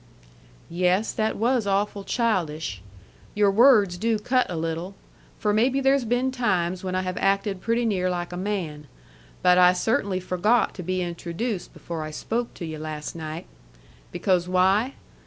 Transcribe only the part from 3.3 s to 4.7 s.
Your words do cut a